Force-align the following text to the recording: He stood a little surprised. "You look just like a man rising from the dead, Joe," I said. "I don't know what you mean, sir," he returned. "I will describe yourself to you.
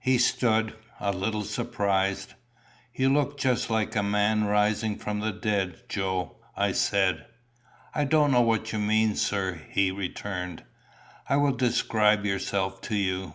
He 0.00 0.18
stood 0.18 0.74
a 1.00 1.10
little 1.10 1.40
surprised. 1.42 2.34
"You 2.92 3.08
look 3.08 3.38
just 3.38 3.70
like 3.70 3.96
a 3.96 4.02
man 4.02 4.44
rising 4.44 4.98
from 4.98 5.20
the 5.20 5.32
dead, 5.32 5.84
Joe," 5.88 6.36
I 6.54 6.72
said. 6.72 7.24
"I 7.94 8.04
don't 8.04 8.30
know 8.30 8.42
what 8.42 8.72
you 8.74 8.78
mean, 8.78 9.16
sir," 9.16 9.62
he 9.70 9.90
returned. 9.90 10.64
"I 11.30 11.38
will 11.38 11.52
describe 11.56 12.26
yourself 12.26 12.82
to 12.82 12.94
you. 12.94 13.32